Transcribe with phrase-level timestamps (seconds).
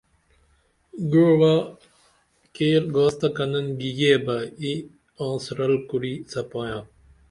[1.11, 1.55] گوعہ
[2.55, 4.71] کیر گاس تہ کنن گیگے بہ ای
[5.21, 6.83] انس رل کُری څپائیاں